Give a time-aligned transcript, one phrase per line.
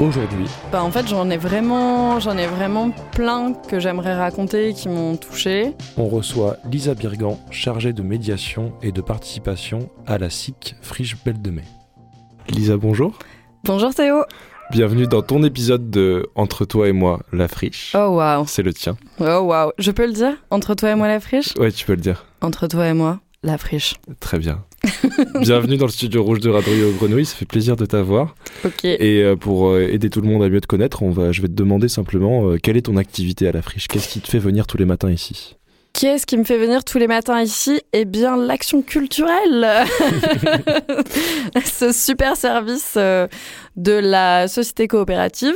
[0.00, 4.74] Aujourd'hui, Bah, en fait, j'en ai vraiment, j'en ai vraiment plein que j'aimerais raconter et
[4.74, 5.72] qui m'ont touché.
[5.96, 11.40] On reçoit Lisa Birgan, chargée de médiation et de participation à la SIC Friche Belle
[11.40, 11.62] de Mai.
[12.48, 13.16] Lisa, bonjour.
[13.62, 14.24] Bonjour Théo.
[14.72, 17.92] Bienvenue dans ton épisode de Entre toi et moi, la friche.
[17.96, 18.46] Oh waouh.
[18.48, 18.96] C'est le tien.
[19.20, 19.70] Oh waouh.
[19.78, 20.34] Je peux le dire?
[20.50, 21.54] Entre toi et moi la friche?
[21.56, 22.26] Ouais, tu peux le dire.
[22.40, 23.94] Entre toi et moi la friche.
[24.20, 24.64] Très bien.
[25.40, 28.34] Bienvenue dans le studio rouge de Radio Grenouille, ça fait plaisir de t'avoir.
[28.84, 31.42] Et euh, pour euh, aider tout le monde à mieux te connaître, on va, je
[31.42, 33.88] vais te demander simplement euh, quelle est ton activité à la friche?
[33.88, 35.56] Qu'est-ce qui te fait venir tous les matins ici?
[35.92, 37.80] Qu'est-ce qui me fait venir tous les matins ici?
[37.92, 39.84] Eh bien, l'action culturelle
[41.64, 45.54] Ce super service de la société coopérative.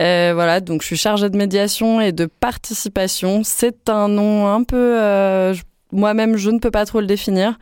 [0.00, 3.42] Euh, voilà, donc je suis chargée de médiation et de participation.
[3.44, 4.76] C'est un nom un peu...
[5.00, 5.54] euh,
[5.90, 7.58] Moi-même, je ne peux pas trop le définir.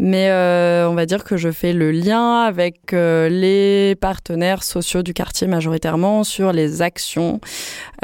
[0.00, 5.02] Mais euh, on va dire que je fais le lien avec euh, les partenaires sociaux
[5.02, 7.40] du quartier majoritairement sur les actions,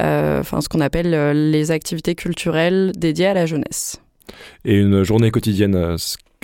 [0.00, 1.10] euh, enfin ce qu'on appelle
[1.50, 4.00] les activités culturelles dédiées à la jeunesse.
[4.64, 5.96] Et une journée quotidienne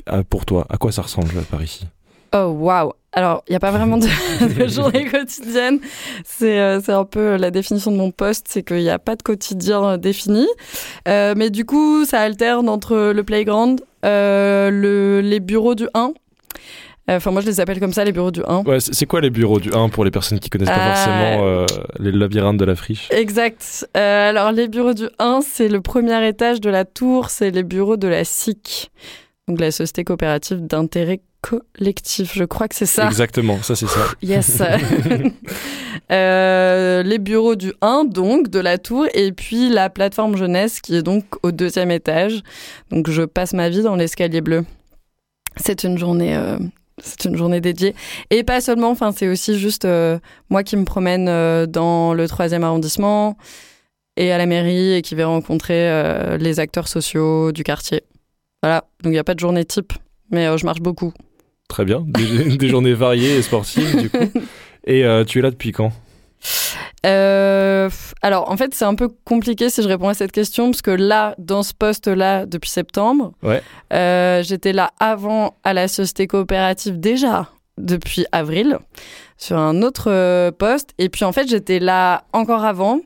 [0.06, 1.84] à- pour toi, à quoi ça ressemble par ici
[2.32, 4.06] Oh waouh Alors, il n'y a pas vraiment de,
[4.58, 5.80] de journée quotidienne.
[6.24, 9.22] C'est euh, un peu la définition de mon poste, c'est qu'il n'y a pas de
[9.22, 10.46] quotidien euh, défini.
[11.08, 16.12] Euh, mais du coup, ça alterne entre le playground, euh, le, les bureaux du 1.
[17.10, 18.62] Euh, Enfin, moi, je les appelle comme ça, les bureaux du 1.
[18.62, 21.66] Ouais, c'est quoi les bureaux du 1 pour les personnes qui connaissent pas forcément
[21.98, 23.08] les labyrinthes de la friche?
[23.10, 23.88] Exact.
[23.94, 27.96] Alors, les bureaux du 1, c'est le premier étage de la tour, c'est les bureaux
[27.96, 28.92] de la SIC,
[29.48, 32.32] donc la Société coopérative d'intérêt collectif.
[32.34, 33.06] Je crois que c'est ça.
[33.06, 34.00] Exactement, ça c'est ça.
[34.22, 34.62] Yes.
[36.12, 40.96] Euh, les bureaux du 1, donc, de la tour, et puis la plateforme jeunesse qui
[40.96, 42.42] est donc au deuxième étage.
[42.90, 44.64] Donc, je passe ma vie dans l'escalier bleu.
[45.56, 46.34] C'est une journée.
[46.36, 46.58] euh,
[47.00, 47.94] c'est une journée dédiée.
[48.30, 50.18] Et pas seulement, enfin, c'est aussi juste euh,
[50.48, 51.26] moi qui me promène
[51.66, 53.36] dans le troisième arrondissement
[54.16, 58.02] et à la mairie et qui vais rencontrer les acteurs sociaux du quartier.
[58.62, 59.92] Voilà, donc il n'y a pas de journée type,
[60.30, 61.12] mais je marche beaucoup.
[61.80, 64.18] Très bien, des, des journées variées et sportives du coup.
[64.86, 65.92] Et euh, tu es là depuis quand?
[67.06, 67.88] Euh,
[68.22, 70.90] alors, en fait, c'est un peu compliqué si je réponds à cette question, parce que
[70.90, 73.62] là, dans ce poste-là, depuis septembre, Ouais.
[73.92, 77.48] euh, j'étais là avant à la société coopérative déjà
[77.78, 78.78] depuis avril,
[79.38, 80.90] sur un autre poste.
[80.98, 83.00] Et puis, en fait, j'étais là encore avant,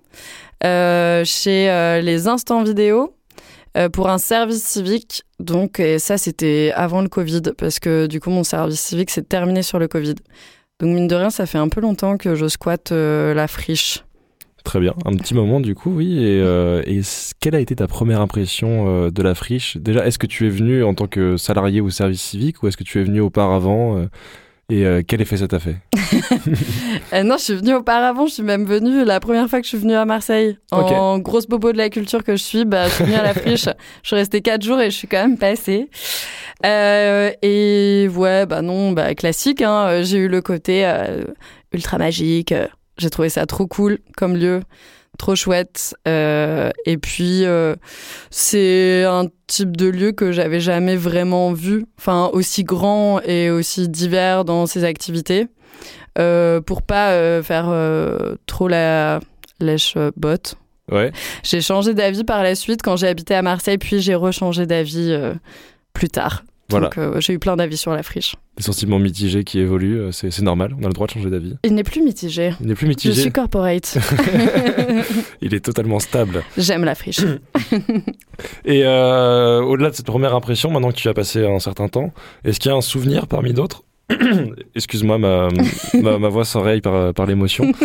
[0.65, 3.15] euh, chez euh, les instants vidéo.
[3.77, 8.21] Euh, pour un service civique, donc et ça c'était avant le Covid parce que du
[8.21, 10.15] coup mon service civique s'est terminé sur le Covid.
[10.81, 14.05] Donc mine de rien, ça fait un peu longtemps que je squatte euh, la friche.
[14.65, 16.25] Très bien, un petit moment du coup, oui.
[16.25, 17.03] Et, euh, et
[17.39, 19.77] quelle a été ta première impression euh, de la friche?
[19.77, 22.79] Déjà, est-ce que tu es venu en tant que salarié au service civique ou est-ce
[22.79, 24.07] que tu es venu auparavant euh,
[24.71, 25.77] Et quel effet ça t'a fait?
[27.13, 29.69] Euh, non, je suis venue auparavant, je suis même venue la première fois que je
[29.69, 30.59] suis venue à Marseille.
[30.71, 33.35] En grosse bobo de la culture que je suis, bah, je suis venue à la
[33.35, 33.67] friche.
[34.03, 35.91] Je suis restée quatre jours et je suis quand même passée.
[36.65, 41.25] Euh, et ouais, bah non, bah classique, hein, euh, j'ai eu le côté euh,
[41.73, 42.55] ultra magique.
[42.99, 44.63] J'ai trouvé ça trop cool comme lieu,
[45.19, 45.95] trop chouette.
[46.09, 47.75] Euh, et puis, euh,
[48.31, 53.89] c'est un type de lieu que j'avais jamais vraiment vu, enfin aussi grand et aussi
[53.89, 55.49] divers dans ses activités
[56.17, 59.21] pour pas euh, faire euh, trop la
[59.61, 60.57] lèche euh, botte.
[60.93, 64.67] Ouais, J'ai changé d'avis par la suite quand j'ai habité à Marseille, puis j'ai rechangé
[64.67, 65.33] d'avis euh,
[65.95, 66.45] plus tard.
[66.69, 66.89] voilà.
[66.89, 68.37] Donc euh, j'ai eu plein d'avis sur la friche.
[68.59, 71.57] Des sentiments mitigés qui évoluent, euh, c'est normal, on a le droit de changer d'avis.
[71.65, 72.53] Il n'est plus mitigé.
[72.61, 73.97] Il n'est plus Je mitigé, suis corporate.
[75.41, 76.43] il est totalement stable.
[76.59, 77.21] J'aime la friche.
[78.65, 82.13] Et euh, au-delà de cette première impression, maintenant que tu as passé un certain temps,
[82.45, 83.85] est-ce qu'il y a un souvenir parmi d'autres?
[84.75, 85.49] Excuse-moi, ma,
[85.95, 87.73] ma, ma voix s'enraye par, par l'émotion.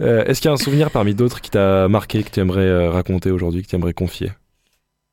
[0.00, 2.60] Euh, est-ce qu'il y a un souvenir parmi d'autres qui t'a marqué, que tu aimerais
[2.60, 4.30] euh, raconter aujourd'hui, que tu aimerais confier?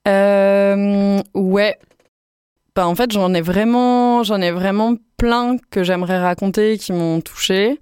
[0.08, 1.78] Euh, ouais.
[2.76, 7.22] Bah, en fait, j'en ai vraiment, j'en ai vraiment plein que j'aimerais raconter qui m'ont
[7.22, 7.80] touché.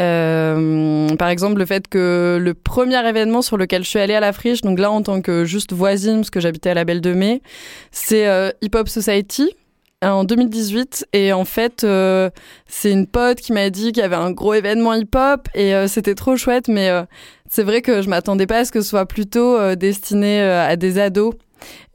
[0.00, 4.20] Euh, par exemple, le fait que le premier événement sur lequel je suis allée à
[4.20, 7.00] la friche, donc là en tant que juste voisine, parce que j'habitais à la Belle
[7.00, 7.42] de Mai,
[7.90, 9.52] c'est euh, Hip Hop Society.
[10.02, 12.30] En 2018 et en fait euh,
[12.66, 15.88] c'est une pote qui m'a dit qu'il y avait un gros événement hip-hop et euh,
[15.88, 17.02] c'était trop chouette mais euh,
[17.50, 20.98] c'est vrai que je m'attendais pas à ce que ce soit plutôt destiné à des
[20.98, 21.34] ados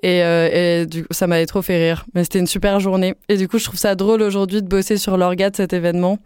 [0.04, 2.06] et, et du coup, ça m'avait trop fait rire.
[2.13, 3.16] Mais c'était une super journée.
[3.30, 6.19] Et du coup je trouve ça drôle aujourd'hui de bosser sur l'orga de cet événement.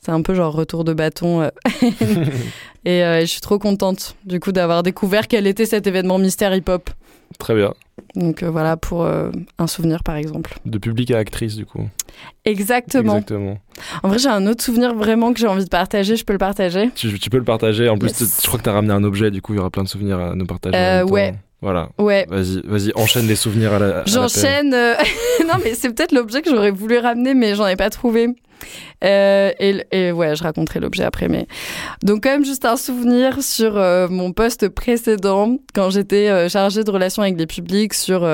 [0.00, 1.42] C'est un peu genre retour de bâton
[2.84, 6.54] et, et je suis trop contente du coup d'avoir découvert quel était cet événement mystère
[6.54, 6.88] hip-hop
[7.38, 7.74] Très bien.
[8.14, 10.58] Donc euh, voilà pour euh, un souvenir par exemple.
[10.64, 11.88] De public à actrice du coup.
[12.44, 13.16] Exactement.
[13.16, 13.58] Exactement.
[14.02, 16.38] En vrai j'ai un autre souvenir vraiment que j'ai envie de partager, je peux le
[16.38, 19.30] partager Tu, peux le partager, en plus je crois que tu as ramené un objet,
[19.30, 20.76] du coup il y aura plein de souvenirs à nous partager.
[20.76, 21.34] Euh, ouais.
[21.62, 21.88] Voilà.
[21.98, 22.26] Ouais.
[22.28, 24.04] Vas-y, vas-y, enchaîne les souvenirs à la.
[24.04, 24.70] J'enchaîne.
[25.48, 28.28] non, mais c'est peut-être l'objet que j'aurais voulu ramener, mais j'en ai pas trouvé.
[29.04, 31.28] Euh, et, ouais, je raconterai l'objet après.
[31.28, 31.46] Mais
[32.02, 36.84] donc quand même juste un souvenir sur euh, mon poste précédent quand j'étais euh, chargée
[36.84, 38.24] de relations avec les publics sur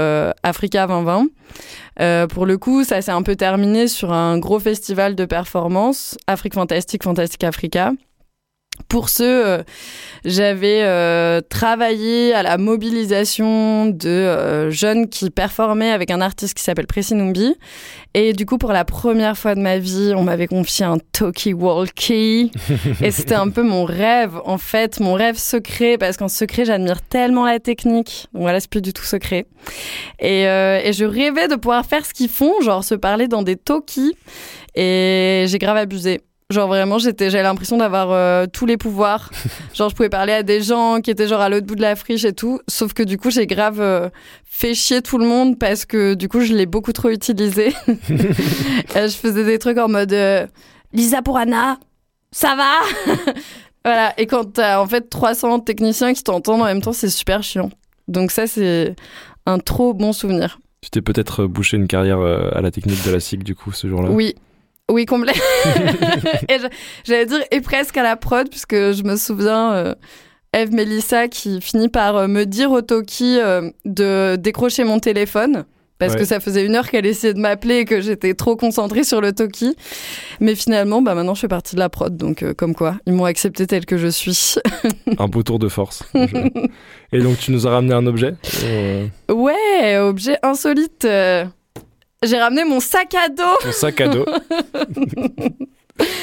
[0.43, 2.29] Africa 2020.
[2.29, 6.55] pour le coup, ça s'est un peu terminé sur un gros festival de performance, Afrique
[6.55, 7.93] Fantastique, Fantastique Africa.
[8.89, 9.63] Pour ce, euh,
[10.25, 16.63] j'avais euh, travaillé à la mobilisation de euh, jeunes qui performaient avec un artiste qui
[16.63, 17.55] s'appelle Pressy Numbi.
[18.15, 21.55] Et du coup, pour la première fois de ma vie, on m'avait confié un Toki
[21.55, 22.51] Walkie.
[23.03, 27.01] et c'était un peu mon rêve, en fait, mon rêve secret, parce qu'en secret, j'admire
[27.03, 28.27] tellement la technique.
[28.35, 29.47] Donc voilà, c'est plus du tout secret.
[30.19, 34.15] Et, je rêvais de pouvoir faire ce qu'ils font, genre se parler dans des Toki.
[34.75, 36.21] Et j'ai grave abusé.
[36.53, 39.31] Genre vraiment, j'étais, j'avais l'impression d'avoir euh, tous les pouvoirs.
[39.75, 41.97] genre, je pouvais parler à des gens qui étaient genre à l'autre bout de la
[41.97, 42.61] friche et tout.
[42.69, 44.11] Sauf que du coup, j'ai grave euh,
[44.45, 47.73] fait chier tout le monde parce que du coup, je l'ai beaucoup trop utilisé.
[48.97, 50.15] Euh, je faisais des trucs en mode
[50.93, 51.79] Lisa pour Anna,
[52.31, 53.25] ça va?
[53.85, 54.13] Voilà.
[54.19, 57.71] Et quand t'as en fait 300 techniciens qui t'entendent en même temps, c'est super chiant.
[58.07, 58.95] Donc ça, c'est
[59.47, 60.59] un trop bon souvenir.
[60.83, 63.89] Tu t'es peut-être bouché une carrière à la technique de la SIG du coup ce
[63.89, 64.11] jour-là?
[64.11, 64.35] Oui,
[64.93, 65.33] oui, complet.
[66.49, 66.59] et
[67.05, 69.95] j'allais dire, et presque à la prod, puisque je me souviens, euh,
[70.53, 75.65] Eve Melissa qui finit par euh, me dire au Toki euh, de décrocher mon téléphone.
[75.99, 79.05] Parce que ça faisait une heure qu'elle essayait de m'appeler et que j'étais trop concentrée
[79.05, 79.77] sur le Toki.
[80.41, 82.17] Mais finalement, bah maintenant, je fais partie de la prod.
[82.17, 84.57] Donc, comme quoi, ils m'ont accepté tel que je suis.
[85.19, 86.03] un beau tour de force.
[87.13, 88.35] et donc, tu nous as ramené un objet
[89.31, 91.07] Ouais, objet insolite.
[92.23, 93.59] J'ai ramené mon sac à dos.
[93.63, 94.25] Ton sac à dos.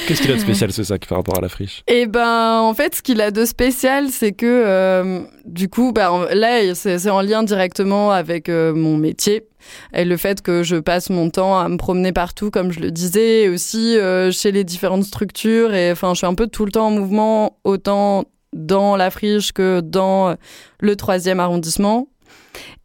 [0.08, 1.84] Qu'est-ce qu'il a de spécial ce sac par rapport à la friche?
[1.88, 6.28] Eh ben, en fait, ce qu'il a de spécial, c'est que euh, du coup, bah,
[6.34, 9.46] là, c'est en lien directement avec euh, mon métier
[9.94, 12.92] et le fait que je passe mon temps à me promener partout, comme je le
[12.92, 15.74] disais, et aussi euh, chez les différentes structures.
[15.76, 19.52] Et enfin, je suis un peu tout le temps en mouvement, autant dans la friche
[19.52, 20.36] que dans
[20.80, 22.08] le troisième arrondissement.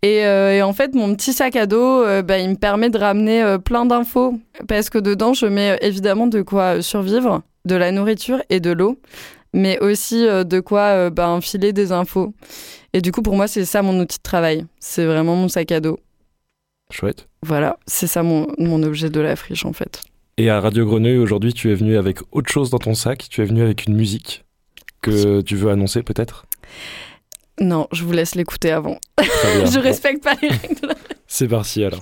[0.04, 2.98] Euh, et, en fait, mon petit sac à dos, euh, bah, il me permet de
[2.98, 4.38] ramener euh, plein d'infos
[4.68, 8.98] parce que dedans, je mets évidemment de quoi survivre, de la nourriture et de l'eau,
[9.52, 12.34] mais aussi de quoi bah, enfiler des infos.
[12.92, 14.66] Et du coup, pour moi, c'est ça mon outil de travail.
[14.78, 15.98] C'est vraiment mon sac à dos.
[16.90, 17.26] Chouette.
[17.42, 20.02] Voilà, c'est ça mon, mon objet de la friche en fait.
[20.36, 23.26] Et à Radio Grenouille, aujourd'hui, tu es venu avec autre chose dans ton sac.
[23.30, 24.44] Tu es venu avec une musique
[25.00, 26.46] que tu veux annoncer peut-être?
[27.60, 28.98] Non, je vous laisse l'écouter avant.
[29.20, 30.94] je respecte pas les règles.
[31.26, 32.00] C'est parti alors.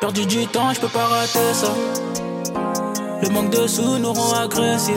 [0.00, 1.72] Perdu du temps, je peux pas rater ça.
[3.22, 4.96] Le manque de sous nous rend agressifs.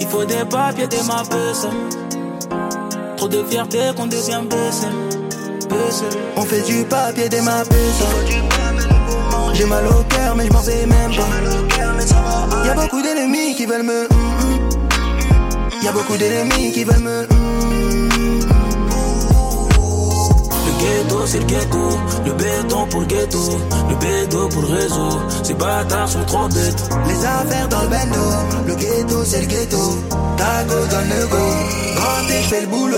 [0.00, 1.70] Il faut des papiers, des mappes, ça.
[3.16, 4.86] Trop de fierté qu'on devient baissé.
[6.36, 7.62] On fait du papier des ma
[9.54, 12.66] J'ai mal au cœur, mais je m'en fais même pas.
[12.66, 14.04] Y'a beaucoup d'ennemis qui veulent me.
[14.04, 15.82] Mm, mm.
[15.82, 17.22] Y'a beaucoup d'ennemis qui veulent me.
[17.22, 18.40] Mm,
[20.66, 21.98] le ghetto, c'est le ghetto.
[22.24, 23.38] Le béton pour le ghetto.
[23.88, 25.18] Le béton pour le réseau.
[25.42, 26.88] Ces bâtards sont trop bêtes.
[27.06, 28.20] Les affaires dans le bendo.
[28.66, 29.98] Le ghetto, c'est le ghetto.
[30.36, 31.36] Tago donne le go.
[31.96, 32.96] Rentrez, je fais le boulot.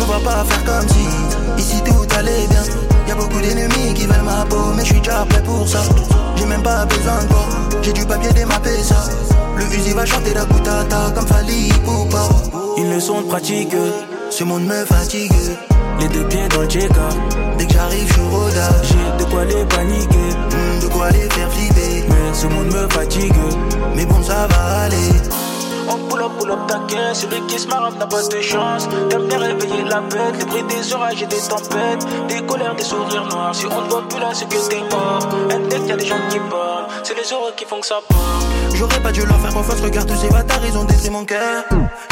[0.00, 1.27] On va pas faire comme si.
[1.58, 2.62] Ici tout allait bien.
[3.08, 5.80] Y'a beaucoup d'ennemis qui veulent ma peau, mais je suis déjà prêt pour ça.
[6.36, 7.82] J'ai même pas besoin de.
[7.82, 9.04] J'ai du papier démappé ça.
[9.56, 11.70] Le fusil va chanter la boutata comme Fali
[12.10, 12.28] pas
[12.76, 13.74] Une leçon de pratique.
[14.30, 15.32] Ce monde me fatigue.
[16.00, 17.14] Les deux pieds dans le check-up.
[17.58, 18.88] Dès que j'arrive, je rodage.
[18.88, 20.30] J'ai de quoi les paniquer.
[20.50, 22.04] Hmm, de quoi les faire flipper.
[22.08, 23.32] Mais ce monde me fatigue.
[23.96, 25.47] Mais bon, ça va aller.
[25.90, 28.88] On pull up, pull up taquet, celui qui se marre n'a pas de chance.
[29.08, 32.82] T'aimes bien réveiller la bête, les bruits des orages et des tempêtes, des colères, des
[32.82, 33.54] sourires noirs.
[33.54, 35.28] Si on ne voit plus là, c'est que t'es mort.
[35.50, 38.40] Un deck, y'a des gens qui parlent, c'est les heureux qui font que ça part.
[38.74, 41.64] J'aurais pas dû leur faire confiance, regarde tous ces bâtards, ils ont détruit mon cœur.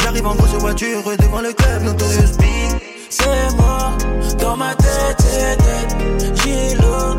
[0.03, 2.81] J'arrive en grosse voiture devant le club, Notorious Big.
[3.09, 3.91] C'est moi,
[4.39, 6.41] dans ma tête, tête, tête.
[6.43, 7.15] Gilo,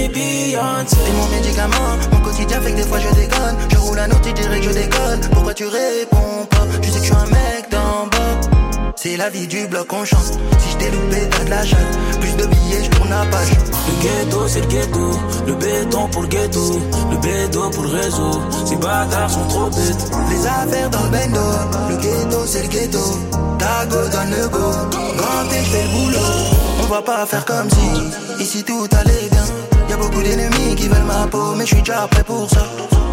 [0.00, 0.96] Riri Beyoncé.
[0.96, 3.56] T'es mon médicament, mon quotidien fait que des fois je déconne.
[3.70, 5.20] Je roule un autre, tu dirais que je déconne.
[5.32, 6.66] Pourquoi tu réponds pas?
[6.82, 8.92] Je sais que je suis un mec d'en bas.
[8.96, 10.38] C'est la vie du bloc, on chante.
[10.58, 11.98] Si je t'ai loupé, t'as de la chatte.
[12.20, 13.50] Plus de billets, je tourne la page.
[13.50, 15.10] Le ghetto, c'est le ghetto.
[15.46, 16.80] Le béton pour le ghetto.
[17.10, 18.40] Le bédo pour le réseau.
[18.66, 20.10] Ces bâtards sont trop bêtes.
[20.30, 21.40] Les affaires dans le bendo.
[21.88, 23.18] Le ghetto, c'est le ghetto.
[23.58, 24.70] Tago donne le go.
[25.16, 26.69] Grand T, fais le boulot.
[26.90, 29.44] Va pas faire comme si ici tout allait bien.
[29.88, 32.66] Y'a beaucoup d'ennemis qui veulent ma peau, mais je suis déjà prêt pour ça.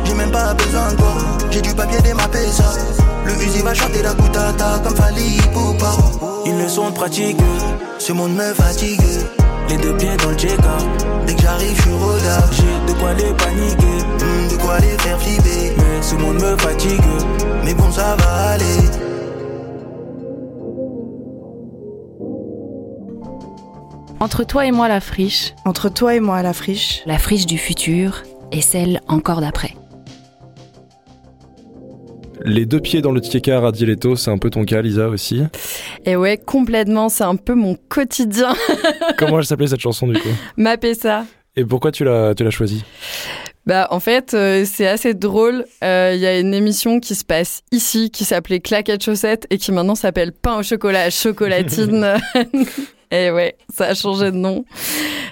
[0.04, 1.14] J'ai même pas besoin de toi.
[1.52, 2.74] J'ai du papier démappé ça.
[3.24, 5.92] Le Uzi va chanter la goutata comme Fali Poupa.
[6.48, 7.38] Ils le sont pratiques.
[8.00, 9.00] Ce monde me fatigue.
[9.70, 10.78] Les deux pieds dans le Jeka.
[11.28, 12.52] Dès que j'arrive, je suis rodard.
[12.54, 13.86] J'ai de quoi les paniquer.
[13.86, 15.76] Hmm, de quoi les faire flipper.
[15.78, 17.00] Mais ce monde me fatigue.
[17.64, 19.07] Mais bon, ça va aller.
[24.20, 27.58] Entre toi et moi la friche, Entre toi et moi la friche, la friche du
[27.58, 29.76] futur et celle encore d'après.
[32.44, 35.44] Les deux pieds dans le tiécar à Dialetto, c'est un peu ton cas, Lisa aussi?
[36.06, 38.56] Et ouais, complètement, c'est un peu mon quotidien.
[39.18, 40.30] Comment elle s'appelait cette chanson du coup?
[40.56, 41.26] Mapper ça.
[41.56, 42.84] Et pourquoi tu l'as, tu l'as choisie?
[43.66, 45.66] Bah, en fait, euh, c'est assez drôle.
[45.84, 49.58] Euh, Il y a une émission qui se passe ici qui s'appelait Claquette Chaussette et
[49.58, 52.16] qui maintenant s'appelle Pain au chocolat à chocolatine.
[53.12, 54.66] et ouais, ça a changé de nom.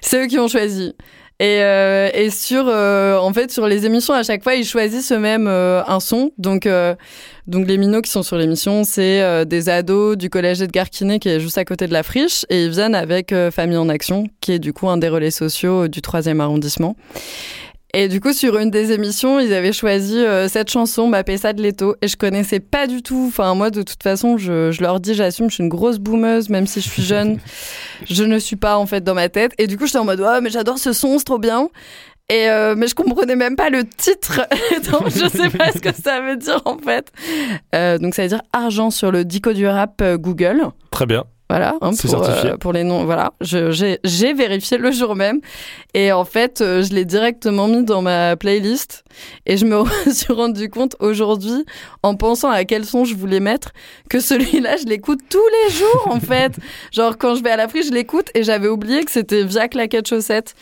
[0.01, 0.93] C'est eux qui ont choisi.
[1.39, 5.11] Et, euh, et sur, euh, en fait, sur les émissions, à chaque fois, ils choisissent
[5.11, 6.31] eux-mêmes euh, un son.
[6.37, 6.95] Donc, euh,
[7.45, 11.19] donc les minots qui sont sur l'émission, c'est euh, des ados du collège Edgar Quinet
[11.19, 14.27] qui est juste à côté de la friche, et ils viennent avec Famille en Action,
[14.39, 16.95] qui est du coup un des relais sociaux du troisième arrondissement.
[17.97, 21.53] Et du coup, sur une des émissions, ils avaient choisi euh, cette chanson, M'appelle ça
[21.53, 21.95] de Leto.
[22.01, 23.27] Et je connaissais pas du tout.
[23.29, 26.49] Enfin, moi, de toute façon, je, je leur dis, j'assume, je suis une grosse boumeuse,
[26.49, 27.39] même si je suis jeune.
[28.05, 29.53] je ne suis pas, en fait, dans ma tête.
[29.57, 31.69] Et du coup, j'étais en mode, ouais, mais j'adore ce son, c'est trop bien.
[32.27, 34.41] Et euh, mais je comprenais même pas le titre,
[34.91, 37.11] donc je sais pas ce que ça veut dire en fait.
[37.75, 40.69] Euh, donc ça veut dire argent sur le dico du rap Google.
[40.89, 41.25] Très bien.
[41.47, 43.05] Voilà, hein, pour, euh, pour les noms.
[43.05, 45.41] Voilà, j'ai vérifié le jour même
[45.93, 49.03] et en fait, euh, je l'ai directement mis dans ma playlist
[49.45, 51.63] et je me suis rendu compte aujourd'hui,
[52.01, 53.73] en pensant à quel son je voulais mettre,
[54.09, 56.53] que celui-là, je l'écoute tous les jours en fait.
[56.91, 59.67] Genre quand je vais à la friche, je l'écoute et j'avais oublié que c'était via
[59.67, 60.55] Claquette Chaussette.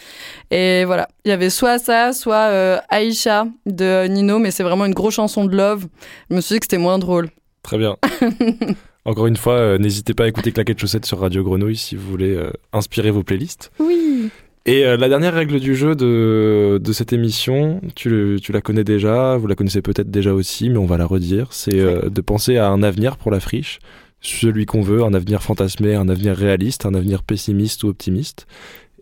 [0.52, 4.86] Et voilà, il y avait soit ça, soit euh, Aïcha de Nino, mais c'est vraiment
[4.86, 5.86] une grosse chanson de love.
[6.30, 7.30] Je me suis dit que c'était moins drôle.
[7.64, 7.96] Très bien.
[9.06, 12.10] Encore une fois, euh, n'hésitez pas à écouter Claquette Chaussette sur Radio Grenouille si vous
[12.10, 13.72] voulez euh, inspirer vos playlists.
[13.80, 14.30] Oui.
[14.66, 18.62] Et euh, la dernière règle du jeu de, de cette émission, tu, le- tu la
[18.62, 22.22] connais déjà, vous la connaissez peut-être déjà aussi, mais on va la redire, c'est de
[22.22, 23.80] penser à un avenir pour la friche,
[24.22, 28.48] celui qu'on veut, un avenir fantasmé, un avenir réaliste, un avenir pessimiste ou optimiste.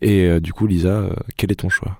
[0.01, 1.99] Et du coup, Lisa, quel est ton choix?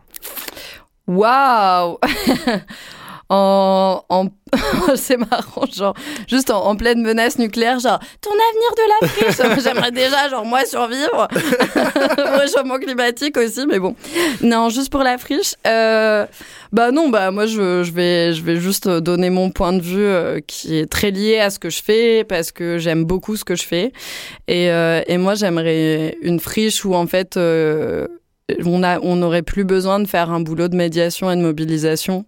[1.06, 2.00] Waouh
[3.34, 4.28] En, en
[4.96, 5.94] c'est marrant, genre
[6.28, 9.64] juste en, en pleine menace nucléaire, genre ton avenir de la friche.
[9.64, 11.30] J'aimerais déjà, genre moi survivre
[12.36, 13.96] au réchauffement climatique aussi, mais bon.
[14.42, 15.56] Non, juste pour la friche.
[15.66, 16.26] Euh,
[16.74, 20.04] bah non, bah moi je, je vais je vais juste donner mon point de vue
[20.04, 23.46] euh, qui est très lié à ce que je fais parce que j'aime beaucoup ce
[23.46, 23.94] que je fais
[24.50, 28.08] et euh, et moi j'aimerais une friche où en fait euh,
[28.66, 32.26] on a on n'aurait plus besoin de faire un boulot de médiation et de mobilisation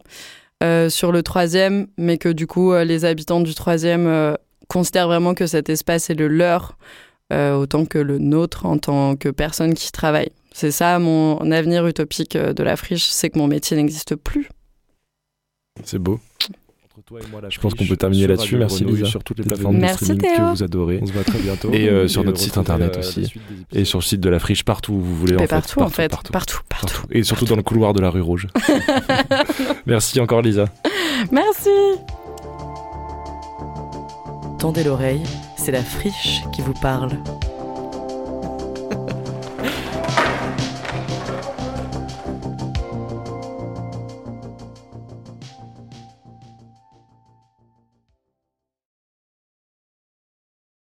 [0.90, 4.34] sur le troisième, mais que du coup euh, les habitants du troisième euh,
[4.68, 6.78] considèrent vraiment que cet espace est le leur
[7.32, 10.30] euh, autant que le nôtre en tant que personne qui travaille.
[10.52, 14.50] C'est ça mon avenir utopique euh, de la friche, c'est que mon métier n'existe plus.
[15.84, 16.20] C'est beau.
[17.50, 18.56] Je pense qu'on peut terminer là-dessus.
[18.58, 19.06] Merci Lisa.
[19.06, 20.32] Sur toutes les D'être plateformes de Merci, streaming Théo.
[20.46, 21.00] que vous adorez.
[21.02, 21.72] On se voit très bientôt.
[21.74, 23.34] Et, euh, sur notre site internet la- aussi.
[23.74, 25.34] Et sur le site de la friche, partout où vous voulez.
[25.34, 25.48] Mais en fait.
[25.50, 26.94] partout, en fait, Partout, partout, partout.
[27.02, 27.08] partout.
[27.12, 28.48] Et surtout dans le couloir de la rue Rouge.
[29.86, 30.66] Merci encore Lisa.
[31.32, 31.70] Merci.
[34.60, 35.22] Tendez l'oreille,
[35.58, 37.12] c'est la friche qui vous parle.